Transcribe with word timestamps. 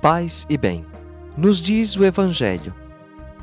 paz 0.00 0.46
e 0.48 0.56
bem. 0.56 0.86
Nos 1.36 1.58
diz 1.58 1.96
o 1.96 2.04
Evangelho. 2.04 2.74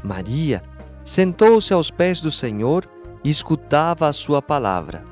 Maria 0.04 0.62
sentou-se 1.04 1.74
aos 1.74 1.92
pés 1.92 2.22
do 2.22 2.32
Senhor 2.32 2.86
e 3.24 3.30
escutava 3.30 4.08
a 4.08 4.14
sua 4.14 4.42
palavra. 4.42 5.04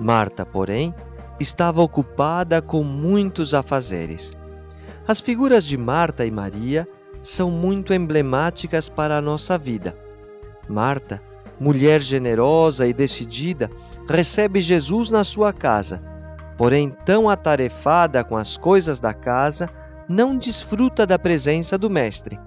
Marta, 0.00 0.46
porém, 0.46 0.94
estava 1.40 1.82
ocupada 1.82 2.62
com 2.62 2.82
muitos 2.82 3.54
afazeres. 3.54 4.32
As 5.06 5.20
figuras 5.20 5.64
de 5.64 5.76
Marta 5.76 6.24
e 6.24 6.30
Maria 6.30 6.86
são 7.20 7.50
muito 7.50 7.92
emblemáticas 7.92 8.88
para 8.88 9.16
a 9.16 9.20
nossa 9.20 9.58
vida. 9.58 9.96
Marta, 10.68 11.22
mulher 11.58 12.00
generosa 12.00 12.86
e 12.86 12.92
decidida, 12.92 13.70
recebe 14.08 14.60
Jesus 14.60 15.10
na 15.10 15.24
sua 15.24 15.52
casa, 15.52 16.02
porém, 16.56 16.94
tão 17.04 17.28
atarefada 17.28 18.22
com 18.22 18.36
as 18.36 18.56
coisas 18.56 19.00
da 19.00 19.12
casa, 19.12 19.68
não 20.08 20.36
desfruta 20.36 21.06
da 21.06 21.18
presença 21.18 21.76
do 21.76 21.90
Mestre. 21.90 22.38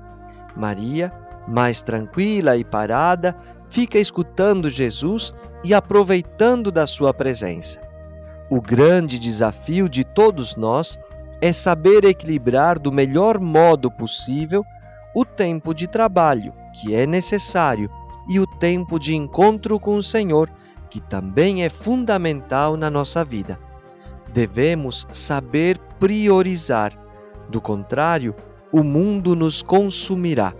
Maria, 0.55 1.11
mais 1.47 1.81
tranquila 1.81 2.57
e 2.57 2.63
parada, 2.63 3.35
fica 3.69 3.99
escutando 3.99 4.69
Jesus 4.69 5.33
e 5.63 5.73
aproveitando 5.73 6.71
da 6.71 6.87
sua 6.87 7.13
presença. 7.13 7.79
O 8.49 8.61
grande 8.61 9.17
desafio 9.17 9.87
de 9.87 10.03
todos 10.03 10.55
nós 10.55 10.99
é 11.39 11.53
saber 11.53 12.03
equilibrar 12.03 12.77
do 12.77 12.91
melhor 12.91 13.39
modo 13.39 13.89
possível 13.89 14.63
o 15.15 15.25
tempo 15.25 15.73
de 15.73 15.87
trabalho, 15.87 16.53
que 16.73 16.93
é 16.93 17.05
necessário, 17.05 17.89
e 18.29 18.39
o 18.39 18.45
tempo 18.45 18.99
de 18.99 19.15
encontro 19.15 19.79
com 19.79 19.95
o 19.95 20.03
Senhor, 20.03 20.49
que 20.89 21.01
também 21.01 21.63
é 21.63 21.69
fundamental 21.69 22.77
na 22.77 22.89
nossa 22.89 23.23
vida. 23.23 23.59
Devemos 24.31 25.07
saber 25.11 25.77
priorizar, 25.99 26.93
do 27.51 27.61
contrário, 27.61 28.33
o 28.71 28.83
mundo 28.83 29.35
nos 29.35 29.61
consumirá. 29.61 30.53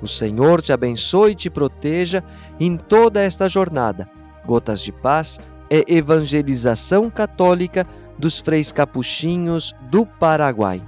O 0.00 0.08
Senhor 0.08 0.62
te 0.62 0.72
abençoe 0.72 1.32
e 1.32 1.34
te 1.34 1.50
proteja 1.50 2.24
em 2.58 2.76
toda 2.76 3.20
esta 3.20 3.48
jornada. 3.48 4.08
Gotas 4.46 4.80
de 4.80 4.92
Paz 4.92 5.38
é 5.68 5.84
evangelização 5.86 7.10
católica 7.10 7.86
dos 8.18 8.38
freis 8.38 8.72
capuchinhos 8.72 9.74
do 9.90 10.06
Paraguai. 10.06 10.80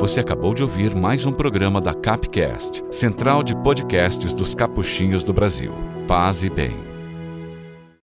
Você 0.00 0.20
acabou 0.20 0.54
de 0.54 0.62
ouvir 0.62 0.94
mais 0.94 1.26
um 1.26 1.32
programa 1.32 1.80
da 1.80 1.92
Capcast, 1.92 2.84
central 2.88 3.42
de 3.42 3.56
podcasts 3.56 4.32
dos 4.32 4.54
capuchinhos 4.54 5.24
do 5.24 5.32
Brasil. 5.32 5.72
Paz 6.06 6.44
e 6.44 6.48
bem. 6.48 6.87